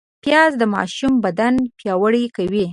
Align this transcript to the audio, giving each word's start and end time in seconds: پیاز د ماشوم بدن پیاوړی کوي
پیاز 0.23 0.51
د 0.61 0.63
ماشوم 0.75 1.13
بدن 1.25 1.53
پیاوړی 1.79 2.23
کوي 2.35 2.65